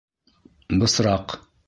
Бысраҡ. 0.79 1.39